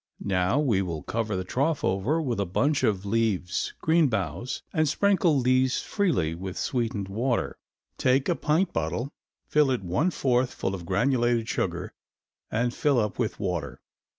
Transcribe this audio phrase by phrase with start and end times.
[0.33, 4.89] Now we will cover the trough over with a bunch of leaves green boughs and
[4.89, 7.55] sprinkle these freely with sweetened water.
[7.99, 9.11] Take a pint bottle,
[9.45, 11.93] fill it one fourth full of granulated sugar
[12.49, 13.79] and fill up with water.